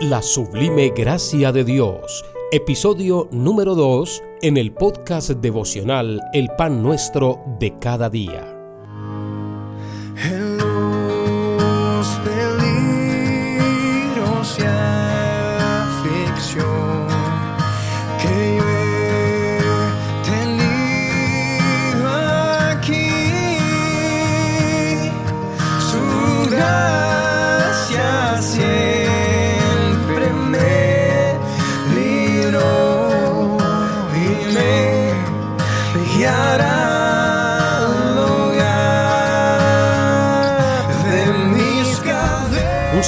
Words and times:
La 0.00 0.22
sublime 0.22 0.90
gracia 0.90 1.50
de 1.50 1.64
Dios, 1.64 2.24
episodio 2.52 3.28
número 3.32 3.74
2 3.74 4.22
en 4.42 4.56
el 4.56 4.72
podcast 4.72 5.30
devocional 5.30 6.20
El 6.32 6.50
pan 6.56 6.84
nuestro 6.84 7.42
de 7.58 7.76
cada 7.80 8.08
día. 8.08 8.57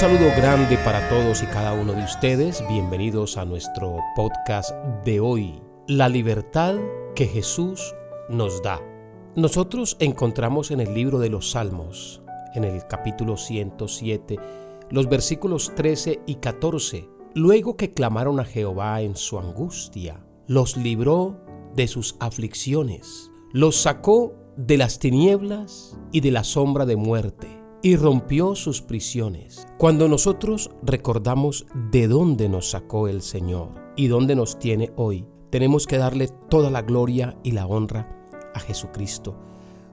Saludo 0.01 0.33
grande 0.35 0.79
para 0.79 1.07
todos 1.11 1.43
y 1.43 1.47
cada 1.47 1.75
uno 1.75 1.93
de 1.93 2.03
ustedes. 2.03 2.65
Bienvenidos 2.67 3.37
a 3.37 3.45
nuestro 3.45 3.99
podcast 4.17 4.71
de 5.05 5.21
hoy. 5.21 5.61
La 5.89 6.09
libertad 6.09 6.77
que 7.15 7.27
Jesús 7.27 7.95
nos 8.31 8.63
da. 8.63 8.81
Nosotros 9.37 9.99
encontramos 10.01 10.71
en 10.71 10.81
el 10.81 10.95
libro 10.95 11.19
de 11.19 11.29
los 11.29 11.51
Salmos, 11.51 12.23
en 12.55 12.65
el 12.65 12.87
capítulo 12.87 13.37
107, 13.37 14.39
los 14.89 15.07
versículos 15.07 15.75
13 15.75 16.23
y 16.25 16.37
14. 16.37 17.07
Luego 17.35 17.77
que 17.77 17.93
clamaron 17.93 18.41
a 18.41 18.47
Jehová 18.47 19.03
en 19.03 19.17
su 19.17 19.39
angustia, 19.39 20.25
los 20.47 20.79
libró 20.79 21.45
de 21.77 21.89
sus 21.89 22.17
aflicciones, 22.21 23.31
los 23.53 23.77
sacó 23.77 24.33
de 24.57 24.79
las 24.79 24.99
tinieblas 24.99 25.99
y 26.11 26.23
de 26.23 26.31
la 26.31 26.43
sombra 26.43 26.87
de 26.87 26.97
muerte 26.97 27.60
y 27.83 27.97
rompió 27.97 28.55
sus 28.55 28.83
prisiones. 28.83 29.67
Cuando 29.79 30.09
nosotros 30.09 30.71
recordamos 30.83 31.67
de 31.91 32.09
dónde 32.09 32.49
nos 32.49 32.71
sacó 32.71 33.09
el 33.09 33.23
Señor 33.23 33.71
y 33.97 34.09
dónde 34.09 34.35
nos 34.35 34.59
tiene 34.59 34.93
hoy, 34.97 35.27
tenemos 35.51 35.87
que 35.87 35.99
darle 35.99 36.29
toda 36.49 36.71
la 36.71 36.83
gloria 36.83 37.37
y 37.43 37.53
la 37.53 37.67
honra 37.67 38.09
a 38.55 38.61
Jesucristo, 38.61 39.37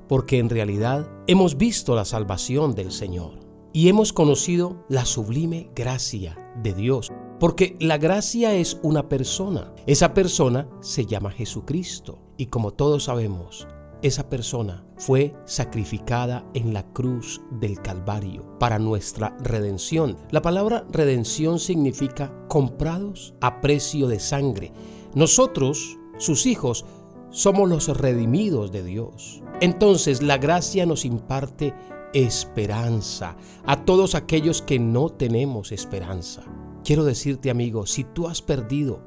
porque 0.08 0.40
en 0.40 0.50
realidad 0.50 1.10
hemos 1.28 1.58
visto 1.58 1.96
la 1.96 2.06
salvación 2.06 2.76
del 2.76 2.92
Señor 2.92 3.40
y 3.74 3.90
hemos 3.90 4.14
conocido 4.14 4.86
la 4.90 5.06
sublime 5.06 5.70
gracia 5.76 6.38
de 6.62 6.74
Dios, 6.74 7.12
porque 7.40 7.76
la 7.80 7.98
gracia 7.98 8.56
es 8.56 8.80
una 8.82 9.10
persona. 9.10 9.74
Esa 9.86 10.14
persona 10.14 10.68
se 10.82 11.06
llama 11.06 11.32
Jesucristo 11.32 12.20
y 12.38 12.48
como 12.48 12.72
todos 12.72 13.06
sabemos, 13.06 13.68
esa 14.02 14.30
persona 14.30 14.86
fue 14.98 15.34
sacrificada 15.46 16.46
en 16.54 16.74
la 16.74 16.84
cruz 16.94 17.42
del 17.52 17.82
Calvario 17.82 18.58
para 18.60 18.80
nuestra 18.80 19.36
redención. 19.40 20.18
La 20.32 20.42
palabra 20.42 20.86
redención 20.92 21.60
significa 21.60 22.34
comprados 22.48 23.34
a 23.42 23.62
precio 23.62 24.08
de 24.08 24.20
sangre. 24.20 24.72
Nosotros, 25.14 25.98
sus 26.18 26.46
hijos, 26.46 26.86
somos 27.30 27.70
los 27.70 27.88
redimidos 27.98 28.72
de 28.72 28.84
Dios. 28.84 29.42
Entonces 29.62 30.22
la 30.22 30.38
gracia 30.38 30.86
nos 30.86 31.06
imparte 31.06 31.74
esperanza 32.14 33.36
a 33.66 33.84
todos 33.86 34.16
aquellos 34.16 34.62
que 34.62 34.80
no 34.80 35.10
tenemos 35.10 35.72
esperanza. 35.72 36.44
Quiero 36.84 37.04
decirte 37.04 37.50
amigo, 37.50 37.86
si 37.86 38.06
tú 38.06 38.28
has 38.28 38.42
perdido 38.42 39.04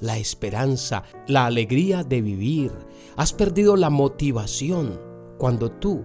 la 0.00 0.18
esperanza, 0.18 1.04
la 1.26 1.46
alegría 1.46 2.04
de 2.04 2.20
vivir. 2.22 2.72
Has 3.16 3.32
perdido 3.32 3.76
la 3.76 3.90
motivación 3.90 5.00
cuando 5.38 5.70
tú 5.70 6.04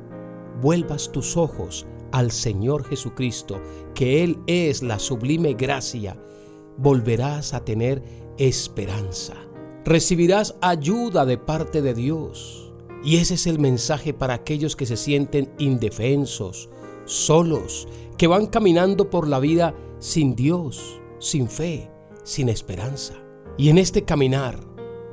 vuelvas 0.61 1.11
tus 1.11 1.37
ojos 1.37 1.85
al 2.11 2.31
Señor 2.31 2.85
Jesucristo, 2.85 3.61
que 3.93 4.23
Él 4.23 4.39
es 4.47 4.83
la 4.83 4.99
sublime 4.99 5.53
gracia, 5.53 6.17
volverás 6.77 7.53
a 7.53 7.65
tener 7.65 8.03
esperanza. 8.37 9.33
Recibirás 9.83 10.55
ayuda 10.61 11.25
de 11.25 11.37
parte 11.37 11.81
de 11.81 11.93
Dios. 11.93 12.73
Y 13.03 13.17
ese 13.17 13.35
es 13.35 13.45
el 13.47 13.59
mensaje 13.59 14.13
para 14.13 14.33
aquellos 14.33 14.75
que 14.75 14.85
se 14.85 14.97
sienten 14.97 15.51
indefensos, 15.59 16.69
solos, 17.05 17.87
que 18.17 18.27
van 18.27 18.47
caminando 18.47 19.09
por 19.09 19.27
la 19.27 19.39
vida 19.39 19.75
sin 19.99 20.35
Dios, 20.35 21.01
sin 21.19 21.49
fe, 21.49 21.91
sin 22.23 22.49
esperanza. 22.49 23.24
Y 23.57 23.69
en 23.69 23.77
este 23.77 24.03
caminar, 24.03 24.59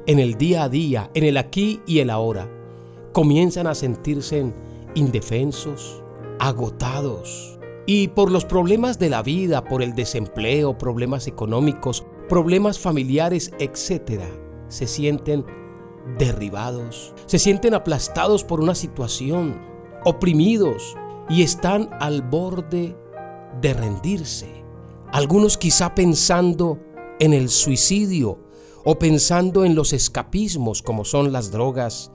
en 0.07 0.19
el 0.19 0.35
día 0.35 0.65
a 0.65 0.69
día, 0.69 1.11
en 1.15 1.25
el 1.25 1.37
aquí 1.37 1.81
y 1.87 2.01
el 2.01 2.11
ahora, 2.11 2.51
comienzan 3.13 3.67
a 3.67 3.75
sentirse 3.75 4.53
indefensos, 4.95 6.03
agotados. 6.41 7.59
Y 7.87 8.09
por 8.09 8.31
los 8.31 8.45
problemas 8.45 8.99
de 8.99 9.11
la 9.11 9.23
vida, 9.23 9.65
por 9.65 9.83
el 9.83 9.95
desempleo, 9.95 10.77
problemas 10.77 11.27
económicos, 11.27 12.05
problemas 12.29 12.79
familiares, 12.79 13.53
etc., 13.59 14.23
se 14.69 14.87
sienten 14.87 15.45
derribados, 16.19 17.15
se 17.27 17.39
sienten 17.39 17.75
aplastados 17.75 18.43
por 18.43 18.61
una 18.61 18.75
situación, 18.75 19.61
oprimidos 20.05 20.97
y 21.29 21.43
están 21.43 21.91
al 22.01 22.23
borde 22.23 22.97
de 23.61 23.75
rendirse. 23.75 24.65
Algunos 25.13 25.59
quizá 25.59 25.95
pensando 25.95 26.79
en 27.23 27.33
el 27.35 27.51
suicidio 27.51 28.41
o 28.85 28.99
pensando 28.99 29.65
en 29.65 29.77
los 29.77 29.93
escapismos 29.93 30.83
como 30.83 31.05
son 31.05 31.31
las 31.31 31.53
drogas, 31.53 32.11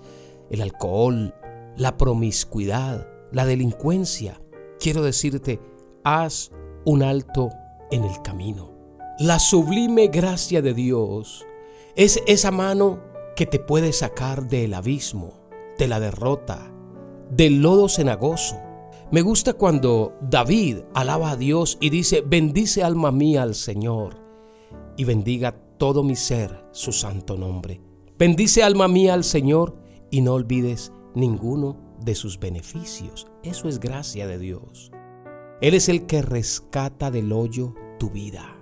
el 0.50 0.62
alcohol, 0.62 1.34
la 1.78 1.96
promiscuidad, 1.96 3.08
la 3.32 3.46
delincuencia. 3.46 4.42
Quiero 4.82 5.02
decirte, 5.04 5.62
haz 6.04 6.52
un 6.84 7.04
alto 7.04 7.52
en 7.90 8.04
el 8.04 8.22
camino. 8.22 8.74
La 9.18 9.40
sublime 9.40 10.08
gracia 10.08 10.62
de 10.62 10.74
Dios 10.74 11.46
es 11.96 12.22
esa 12.28 12.52
mano 12.52 13.02
que 13.38 13.46
te 13.46 13.60
puede 13.60 13.94
sacar 13.94 14.50
del 14.50 14.74
abismo, 14.74 15.40
de 15.80 15.88
la 15.88 16.02
derrota, 16.02 16.70
del 17.32 17.62
lodo 17.62 17.88
cenagoso. 17.88 18.60
Me 19.10 19.22
gusta 19.22 19.54
cuando 19.54 20.18
David 20.20 20.80
alaba 20.94 21.32
a 21.32 21.38
Dios 21.38 21.78
y 21.80 21.92
dice, 21.92 22.20
bendice 22.28 22.84
alma 22.84 23.14
mía 23.14 23.44
al 23.44 23.56
Señor 23.56 24.27
y 24.96 25.04
bendiga 25.04 25.54
todo 25.78 26.04
mi 26.04 26.16
ser 26.16 26.66
su 26.72 26.92
santo 26.92 27.38
nombre. 27.38 27.82
Bendice 28.18 28.64
alma 28.64 28.88
mía 28.88 29.14
al 29.14 29.24
Señor 29.24 29.76
y 30.10 30.22
no 30.22 30.34
olvides 30.34 30.92
ninguno 31.14 31.78
de 32.04 32.16
sus 32.16 32.40
beneficios. 32.40 33.28
Eso 33.44 33.68
es 33.68 33.80
gracia 33.80 34.28
de 34.28 34.40
Dios. 34.40 34.92
Él 35.62 35.74
es 35.74 35.90
el 35.90 36.06
que 36.06 36.22
rescata 36.22 37.12
del 37.12 37.32
hoyo 37.32 37.74
tu 38.00 38.10
vida. 38.10 38.58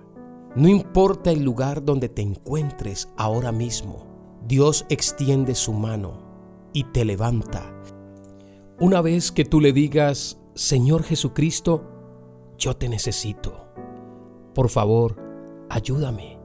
No 0.54 0.68
importa 0.68 1.30
el 1.30 1.42
lugar 1.42 1.84
donde 1.84 2.08
te 2.08 2.22
encuentres 2.22 3.08
ahora 3.16 3.52
mismo, 3.52 4.06
Dios 4.46 4.86
extiende 4.88 5.54
su 5.54 5.72
mano 5.72 6.70
y 6.72 6.84
te 6.84 7.04
levanta. 7.04 7.74
Una 8.78 9.00
vez 9.00 9.32
que 9.32 9.44
tú 9.44 9.60
le 9.60 9.72
digas, 9.72 10.38
Señor 10.54 11.02
Jesucristo, 11.02 11.84
yo 12.56 12.76
te 12.76 12.88
necesito. 12.88 13.66
Por 14.54 14.70
favor, 14.70 15.25
ayúdame, 15.68 16.38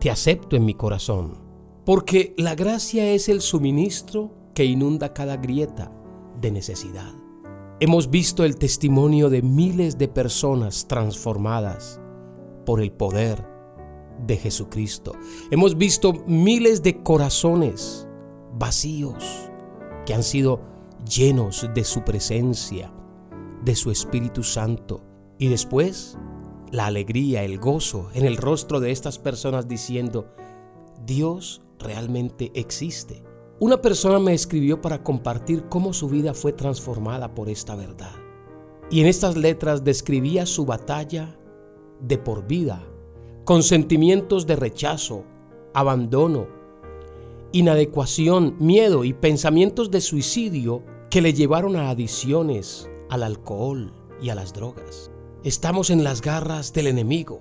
te 0.00 0.10
acepto 0.10 0.56
en 0.56 0.64
mi 0.64 0.74
corazón, 0.74 1.42
porque 1.84 2.34
la 2.36 2.54
gracia 2.54 3.12
es 3.12 3.28
el 3.28 3.40
suministro 3.40 4.32
que 4.54 4.64
inunda 4.64 5.12
cada 5.12 5.36
grieta 5.36 5.92
de 6.40 6.50
necesidad. 6.50 7.12
Hemos 7.78 8.08
visto 8.10 8.44
el 8.44 8.56
testimonio 8.56 9.28
de 9.28 9.42
miles 9.42 9.98
de 9.98 10.08
personas 10.08 10.88
transformadas 10.88 12.00
por 12.64 12.80
el 12.80 12.90
poder 12.90 13.46
de 14.26 14.36
Jesucristo. 14.36 15.12
Hemos 15.50 15.76
visto 15.76 16.14
miles 16.26 16.82
de 16.82 17.02
corazones 17.02 18.08
vacíos 18.58 19.50
que 20.06 20.14
han 20.14 20.22
sido 20.22 20.60
llenos 21.04 21.68
de 21.74 21.84
su 21.84 22.02
presencia, 22.02 22.92
de 23.62 23.74
su 23.74 23.90
Espíritu 23.90 24.42
Santo. 24.42 25.02
Y 25.38 25.48
después 25.48 26.16
la 26.76 26.84
alegría, 26.84 27.42
el 27.42 27.58
gozo 27.58 28.10
en 28.12 28.26
el 28.26 28.36
rostro 28.36 28.80
de 28.80 28.90
estas 28.90 29.18
personas 29.18 29.66
diciendo, 29.66 30.26
Dios 31.06 31.62
realmente 31.78 32.52
existe. 32.52 33.22
Una 33.58 33.80
persona 33.80 34.18
me 34.18 34.34
escribió 34.34 34.82
para 34.82 35.02
compartir 35.02 35.64
cómo 35.70 35.94
su 35.94 36.06
vida 36.10 36.34
fue 36.34 36.52
transformada 36.52 37.34
por 37.34 37.48
esta 37.48 37.76
verdad. 37.76 38.12
Y 38.90 39.00
en 39.00 39.06
estas 39.06 39.38
letras 39.38 39.84
describía 39.84 40.44
su 40.44 40.66
batalla 40.66 41.38
de 41.98 42.18
por 42.18 42.46
vida, 42.46 42.86
con 43.46 43.62
sentimientos 43.62 44.46
de 44.46 44.56
rechazo, 44.56 45.24
abandono, 45.72 46.46
inadecuación, 47.52 48.54
miedo 48.58 49.04
y 49.04 49.14
pensamientos 49.14 49.90
de 49.90 50.02
suicidio 50.02 50.82
que 51.08 51.22
le 51.22 51.32
llevaron 51.32 51.74
a 51.76 51.88
adiciones 51.88 52.86
al 53.08 53.22
alcohol 53.22 53.94
y 54.20 54.28
a 54.28 54.34
las 54.34 54.52
drogas. 54.52 55.10
Estamos 55.46 55.90
en 55.90 56.02
las 56.02 56.22
garras 56.22 56.72
del 56.72 56.88
enemigo. 56.88 57.38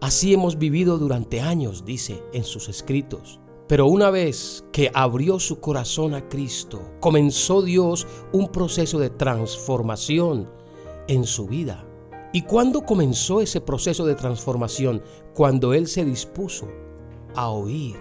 Así 0.00 0.32
hemos 0.32 0.56
vivido 0.56 0.98
durante 0.98 1.40
años, 1.40 1.84
dice 1.84 2.22
en 2.32 2.44
sus 2.44 2.68
escritos. 2.68 3.40
Pero 3.66 3.88
una 3.88 4.10
vez 4.10 4.64
que 4.72 4.88
abrió 4.94 5.40
su 5.40 5.58
corazón 5.58 6.14
a 6.14 6.28
Cristo, 6.28 6.92
comenzó 7.00 7.62
Dios 7.62 8.06
un 8.32 8.52
proceso 8.52 9.00
de 9.00 9.10
transformación 9.10 10.48
en 11.08 11.24
su 11.24 11.48
vida. 11.48 11.84
¿Y 12.32 12.42
cuándo 12.42 12.82
comenzó 12.82 13.40
ese 13.40 13.60
proceso 13.60 14.06
de 14.06 14.14
transformación? 14.14 15.02
Cuando 15.34 15.74
Él 15.74 15.88
se 15.88 16.04
dispuso 16.04 16.68
a 17.34 17.48
oír 17.48 17.96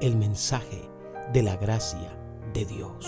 el 0.00 0.16
mensaje 0.16 0.82
de 1.32 1.44
la 1.44 1.56
gracia 1.56 2.18
de 2.52 2.64
Dios. 2.64 3.06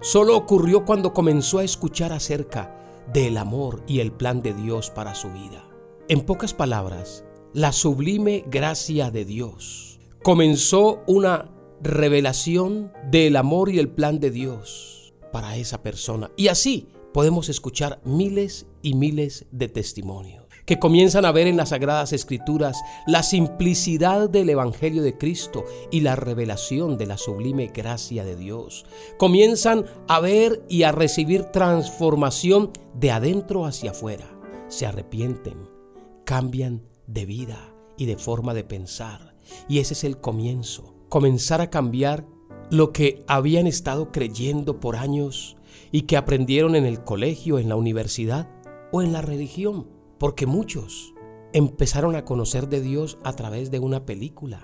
Solo 0.00 0.34
ocurrió 0.34 0.86
cuando 0.86 1.12
comenzó 1.12 1.58
a 1.58 1.64
escuchar 1.64 2.14
acerca 2.14 2.79
del 3.12 3.36
amor 3.36 3.82
y 3.86 4.00
el 4.00 4.12
plan 4.12 4.42
de 4.42 4.54
Dios 4.54 4.90
para 4.90 5.14
su 5.14 5.30
vida. 5.30 5.64
En 6.08 6.20
pocas 6.20 6.54
palabras, 6.54 7.24
la 7.52 7.72
sublime 7.72 8.44
gracia 8.48 9.10
de 9.10 9.24
Dios 9.24 10.00
comenzó 10.22 11.02
una 11.06 11.50
revelación 11.82 12.92
del 13.10 13.36
amor 13.36 13.70
y 13.70 13.78
el 13.78 13.88
plan 13.88 14.20
de 14.20 14.30
Dios 14.30 15.14
para 15.32 15.56
esa 15.56 15.82
persona. 15.82 16.30
Y 16.36 16.48
así 16.48 16.88
podemos 17.12 17.48
escuchar 17.48 18.00
miles 18.04 18.66
y 18.82 18.94
miles 18.94 19.46
de 19.50 19.68
testimonios 19.68 20.39
que 20.70 20.78
comienzan 20.78 21.24
a 21.24 21.32
ver 21.32 21.48
en 21.48 21.56
las 21.56 21.70
sagradas 21.70 22.12
escrituras 22.12 22.80
la 23.04 23.24
simplicidad 23.24 24.30
del 24.30 24.50
Evangelio 24.50 25.02
de 25.02 25.18
Cristo 25.18 25.64
y 25.90 26.02
la 26.02 26.14
revelación 26.14 26.96
de 26.96 27.06
la 27.06 27.18
sublime 27.18 27.72
gracia 27.74 28.22
de 28.22 28.36
Dios. 28.36 28.86
Comienzan 29.18 29.86
a 30.06 30.20
ver 30.20 30.64
y 30.68 30.84
a 30.84 30.92
recibir 30.92 31.46
transformación 31.46 32.70
de 32.94 33.10
adentro 33.10 33.66
hacia 33.66 33.90
afuera. 33.90 34.30
Se 34.68 34.86
arrepienten, 34.86 35.68
cambian 36.24 36.84
de 37.08 37.26
vida 37.26 37.74
y 37.96 38.06
de 38.06 38.16
forma 38.16 38.54
de 38.54 38.62
pensar. 38.62 39.34
Y 39.68 39.80
ese 39.80 39.94
es 39.94 40.04
el 40.04 40.18
comienzo. 40.18 40.94
Comenzar 41.08 41.60
a 41.60 41.70
cambiar 41.70 42.28
lo 42.70 42.92
que 42.92 43.24
habían 43.26 43.66
estado 43.66 44.12
creyendo 44.12 44.78
por 44.78 44.94
años 44.94 45.56
y 45.90 46.02
que 46.02 46.16
aprendieron 46.16 46.76
en 46.76 46.86
el 46.86 47.02
colegio, 47.02 47.58
en 47.58 47.68
la 47.68 47.74
universidad 47.74 48.48
o 48.92 49.02
en 49.02 49.12
la 49.12 49.20
religión, 49.20 49.98
porque 50.20 50.46
muchos 50.46 51.14
empezaron 51.54 52.14
a 52.14 52.26
conocer 52.26 52.68
de 52.68 52.82
Dios 52.82 53.18
a 53.24 53.32
través 53.32 53.70
de 53.70 53.78
una 53.78 54.04
película, 54.04 54.60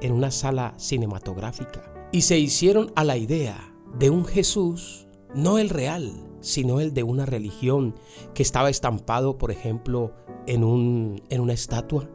en 0.00 0.12
una 0.12 0.30
sala 0.30 0.74
cinematográfica, 0.78 1.92
y 2.12 2.22
se 2.22 2.38
hicieron 2.38 2.92
a 2.94 3.02
la 3.02 3.16
idea 3.16 3.74
de 3.98 4.10
un 4.10 4.24
Jesús, 4.24 5.08
no 5.34 5.58
el 5.58 5.70
real, 5.70 6.28
sino 6.40 6.78
el 6.78 6.94
de 6.94 7.02
una 7.02 7.26
religión 7.26 7.96
que 8.32 8.44
estaba 8.44 8.70
estampado, 8.70 9.38
por 9.38 9.50
ejemplo, 9.50 10.14
en, 10.46 10.62
un, 10.62 11.24
en 11.30 11.40
una 11.40 11.52
estatua 11.52 12.08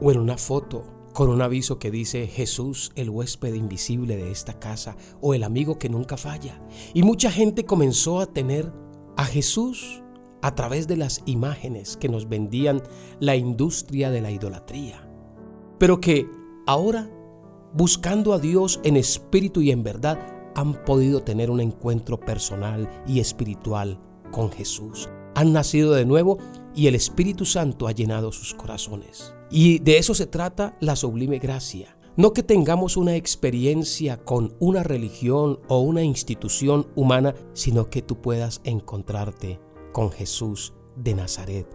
o 0.00 0.12
en 0.12 0.18
una 0.18 0.36
foto 0.36 0.84
con 1.14 1.30
un 1.30 1.40
aviso 1.40 1.78
que 1.78 1.90
dice 1.90 2.26
Jesús, 2.26 2.92
el 2.94 3.08
huésped 3.10 3.54
invisible 3.54 4.16
de 4.16 4.30
esta 4.30 4.58
casa 4.58 4.96
o 5.20 5.34
el 5.34 5.44
amigo 5.44 5.78
que 5.78 5.88
nunca 5.88 6.16
falla. 6.16 6.62
Y 6.94 7.02
mucha 7.02 7.30
gente 7.30 7.64
comenzó 7.64 8.20
a 8.20 8.26
tener 8.26 8.72
a 9.16 9.24
Jesús 9.24 10.01
a 10.42 10.54
través 10.54 10.86
de 10.88 10.96
las 10.96 11.22
imágenes 11.24 11.96
que 11.96 12.08
nos 12.08 12.28
vendían 12.28 12.82
la 13.20 13.36
industria 13.36 14.10
de 14.10 14.20
la 14.20 14.30
idolatría. 14.30 15.08
Pero 15.78 16.00
que 16.00 16.28
ahora, 16.66 17.10
buscando 17.72 18.32
a 18.32 18.38
Dios 18.38 18.80
en 18.84 18.96
espíritu 18.96 19.62
y 19.62 19.70
en 19.70 19.82
verdad, 19.82 20.18
han 20.54 20.84
podido 20.84 21.22
tener 21.22 21.50
un 21.50 21.60
encuentro 21.60 22.20
personal 22.20 22.88
y 23.06 23.20
espiritual 23.20 23.98
con 24.30 24.50
Jesús. 24.50 25.08
Han 25.34 25.52
nacido 25.52 25.92
de 25.92 26.04
nuevo 26.04 26.38
y 26.74 26.88
el 26.88 26.94
Espíritu 26.94 27.46
Santo 27.46 27.86
ha 27.86 27.92
llenado 27.92 28.32
sus 28.32 28.54
corazones. 28.54 29.34
Y 29.50 29.78
de 29.78 29.98
eso 29.98 30.14
se 30.14 30.26
trata 30.26 30.76
la 30.80 30.96
sublime 30.96 31.38
gracia. 31.38 31.96
No 32.16 32.34
que 32.34 32.42
tengamos 32.42 32.98
una 32.98 33.16
experiencia 33.16 34.18
con 34.18 34.54
una 34.58 34.82
religión 34.82 35.60
o 35.68 35.80
una 35.80 36.02
institución 36.02 36.88
humana, 36.94 37.34
sino 37.54 37.88
que 37.88 38.02
tú 38.02 38.20
puedas 38.20 38.60
encontrarte 38.64 39.58
con 39.92 40.10
Jesús 40.10 40.72
de 40.96 41.14
Nazaret 41.14 41.66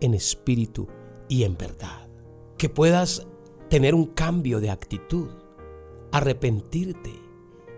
en 0.00 0.14
espíritu 0.14 0.88
y 1.28 1.44
en 1.44 1.56
verdad. 1.56 2.08
Que 2.56 2.68
puedas 2.68 3.26
tener 3.68 3.94
un 3.94 4.06
cambio 4.06 4.60
de 4.60 4.70
actitud, 4.70 5.30
arrepentirte 6.12 7.12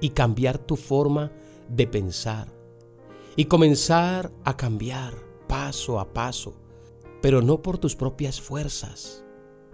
y 0.01 0.11
cambiar 0.11 0.59
tu 0.59 0.77
forma 0.77 1.33
de 1.69 1.87
pensar 1.87 2.53
y 3.37 3.47
comenzar 3.47 4.33
a 4.45 4.57
cambiar 4.57 5.15
paso 5.47 6.01
a 6.01 6.13
paso, 6.13 6.55
pero 7.23 7.43
no 7.43 7.63
por 7.63 7.79
tus 7.79 7.97
propias 7.97 8.41
fuerzas, 8.41 9.25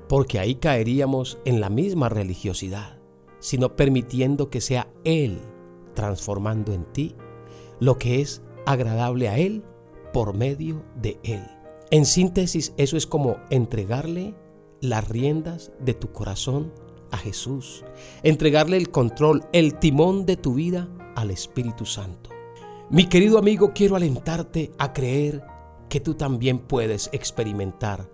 porque 0.09 0.39
ahí 0.39 0.57
caeríamos 0.57 1.39
en 1.45 1.61
la 1.61 1.71
misma 1.71 2.09
religiosidad, 2.09 2.99
sino 3.39 3.77
permitiendo 3.77 4.51
que 4.51 4.61
sea 4.61 4.93
Él 5.05 5.41
transformando 5.95 6.73
en 6.73 6.85
ti 6.85 7.15
lo 7.81 7.99
que 7.99 8.21
es 8.21 8.43
agradable 8.67 9.29
a 9.29 9.39
Él 9.39 9.65
por 10.13 10.35
medio 10.35 10.85
de 11.01 11.19
Él. 11.23 11.43
En 11.91 12.07
síntesis, 12.07 12.73
eso 12.77 12.97
es 12.97 13.07
como 13.07 13.37
entregarle 13.51 14.35
las 14.81 15.09
riendas 15.09 15.73
de 15.79 15.95
tu 15.95 16.13
corazón 16.13 16.73
a 17.11 17.19
Jesús, 17.19 17.85
entregarle 18.23 18.77
el 18.77 18.91
control, 18.91 19.45
el 19.53 19.79
timón 19.79 20.25
de 20.27 20.37
tu 20.37 20.55
vida 20.55 20.89
al 21.15 21.31
Espíritu 21.31 21.85
Santo. 21.85 22.31
Mi 22.91 23.07
querido 23.07 23.39
amigo, 23.39 23.73
quiero 23.75 23.97
alentarte 23.97 24.73
a 24.79 24.93
creer 24.93 25.43
que 25.89 26.01
tú 26.01 26.15
también 26.15 26.59
puedes 26.59 27.11
experimentar 27.13 28.11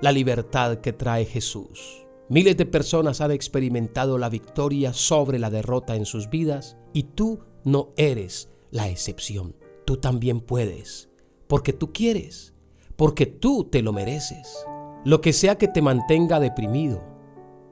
la 0.00 0.12
libertad 0.12 0.78
que 0.78 0.94
trae 0.94 1.26
Jesús. 1.26 2.06
Miles 2.30 2.56
de 2.56 2.64
personas 2.64 3.20
han 3.20 3.32
experimentado 3.32 4.16
la 4.16 4.30
victoria 4.30 4.92
sobre 4.94 5.38
la 5.38 5.50
derrota 5.50 5.96
en 5.96 6.06
sus 6.06 6.30
vidas 6.30 6.76
y 6.92 7.02
tú 7.02 7.40
no 7.64 7.92
eres 7.96 8.50
la 8.70 8.88
excepción. 8.88 9.56
Tú 9.84 9.98
también 9.98 10.40
puedes, 10.40 11.09
porque 11.50 11.72
tú 11.72 11.92
quieres, 11.92 12.54
porque 12.94 13.26
tú 13.26 13.64
te 13.64 13.82
lo 13.82 13.92
mereces. 13.92 14.64
Lo 15.04 15.20
que 15.20 15.32
sea 15.32 15.58
que 15.58 15.66
te 15.66 15.82
mantenga 15.82 16.38
deprimido, 16.38 17.02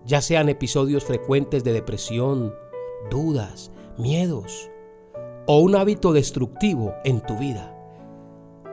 ya 0.04 0.20
sean 0.20 0.48
episodios 0.48 1.04
frecuentes 1.04 1.62
de 1.62 1.72
depresión, 1.72 2.52
dudas, 3.08 3.70
miedos 3.96 4.68
o 5.46 5.60
un 5.60 5.76
hábito 5.76 6.12
destructivo 6.12 6.92
en 7.04 7.20
tu 7.20 7.38
vida, 7.38 7.72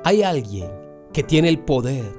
hay 0.03 0.23
alguien 0.23 0.71
que 1.13 1.21
tiene 1.21 1.49
el 1.49 1.59
poder 1.59 2.12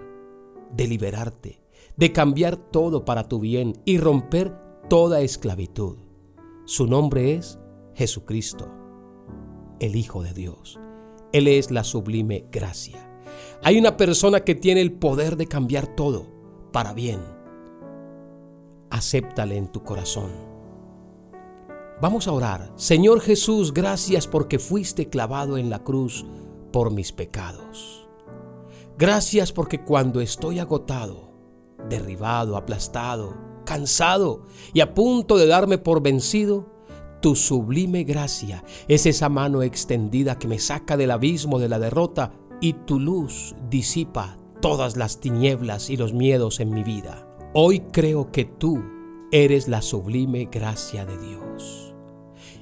de 0.70 0.86
liberarte, 0.86 1.60
de 1.96 2.12
cambiar 2.12 2.56
todo 2.56 3.04
para 3.04 3.28
tu 3.28 3.40
bien 3.40 3.82
y 3.84 3.98
romper 3.98 4.56
toda 4.88 5.22
esclavitud. 5.22 5.98
Su 6.66 6.86
nombre 6.86 7.34
es 7.34 7.58
Jesucristo, 7.94 8.68
el 9.80 9.96
Hijo 9.96 10.22
de 10.22 10.32
Dios. 10.32 10.78
Él 11.32 11.48
es 11.48 11.70
la 11.70 11.84
sublime 11.84 12.46
gracia. 12.50 13.06
Hay 13.62 13.78
una 13.78 13.96
persona 13.96 14.40
que 14.40 14.54
tiene 14.54 14.80
el 14.80 14.92
poder 14.92 15.36
de 15.36 15.46
cambiar 15.46 15.86
todo 15.96 16.26
para 16.72 16.92
bien. 16.92 17.20
Acéptale 18.90 19.56
en 19.56 19.68
tu 19.68 19.82
corazón. 19.82 20.30
Vamos 22.00 22.28
a 22.28 22.32
orar. 22.32 22.72
Señor 22.76 23.20
Jesús, 23.20 23.72
gracias 23.72 24.26
porque 24.26 24.58
fuiste 24.58 25.08
clavado 25.08 25.56
en 25.56 25.70
la 25.70 25.82
cruz 25.82 26.26
por 26.72 26.92
mis 26.92 27.12
pecados. 27.12 28.06
Gracias 28.98 29.52
porque 29.52 29.82
cuando 29.82 30.20
estoy 30.20 30.58
agotado, 30.58 31.32
derribado, 31.88 32.56
aplastado, 32.56 33.34
cansado 33.64 34.42
y 34.72 34.80
a 34.80 34.94
punto 34.94 35.38
de 35.38 35.46
darme 35.46 35.78
por 35.78 36.02
vencido, 36.02 36.75
tu 37.26 37.34
sublime 37.34 38.04
gracia 38.04 38.62
es 38.86 39.04
esa 39.04 39.28
mano 39.28 39.64
extendida 39.64 40.38
que 40.38 40.46
me 40.46 40.60
saca 40.60 40.96
del 40.96 41.10
abismo 41.10 41.58
de 41.58 41.68
la 41.68 41.80
derrota 41.80 42.32
y 42.60 42.74
tu 42.74 43.00
luz 43.00 43.56
disipa 43.68 44.38
todas 44.62 44.96
las 44.96 45.18
tinieblas 45.18 45.90
y 45.90 45.96
los 45.96 46.14
miedos 46.14 46.60
en 46.60 46.70
mi 46.70 46.84
vida. 46.84 47.28
Hoy 47.52 47.80
creo 47.90 48.30
que 48.30 48.44
tú 48.44 48.80
eres 49.32 49.66
la 49.66 49.82
sublime 49.82 50.44
gracia 50.44 51.04
de 51.04 51.18
Dios 51.18 51.96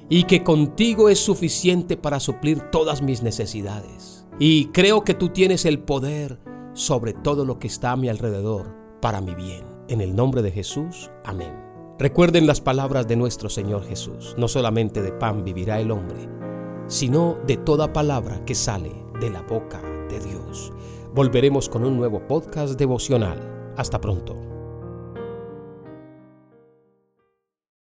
y 0.09 0.23
que 0.23 0.43
contigo 0.43 1.09
es 1.09 1.19
suficiente 1.19 1.95
para 1.95 2.19
suplir 2.19 2.59
todas 2.71 3.03
mis 3.03 3.21
necesidades. 3.21 4.25
Y 4.39 4.69
creo 4.69 5.03
que 5.03 5.13
tú 5.13 5.29
tienes 5.29 5.65
el 5.65 5.77
poder 5.77 6.39
sobre 6.73 7.13
todo 7.13 7.45
lo 7.45 7.59
que 7.59 7.67
está 7.67 7.91
a 7.91 7.97
mi 7.97 8.09
alrededor 8.09 8.75
para 8.99 9.21
mi 9.21 9.35
bien. 9.35 9.63
En 9.89 10.01
el 10.01 10.15
nombre 10.15 10.41
de 10.41 10.49
Jesús, 10.49 11.11
amén. 11.23 11.64
Recuerden 11.97 12.45
las 12.45 12.59
palabras 12.59 13.07
de 13.07 13.15
nuestro 13.15 13.47
Señor 13.47 13.85
Jesús. 13.85 14.35
No 14.37 14.49
solamente 14.49 15.01
de 15.01 15.13
pan 15.13 15.45
vivirá 15.45 15.79
el 15.79 15.91
hombre, 15.91 16.27
sino 16.87 17.37
de 17.47 17.55
toda 17.55 17.93
palabra 17.93 18.43
que 18.43 18.53
sale 18.53 18.91
de 19.21 19.29
la 19.29 19.41
boca 19.43 19.81
de 20.09 20.19
Dios. 20.19 20.73
Volveremos 21.13 21.69
con 21.69 21.85
un 21.85 21.95
nuevo 21.95 22.27
podcast 22.27 22.77
devocional. 22.77 23.73
Hasta 23.77 24.01
pronto. 24.01 24.54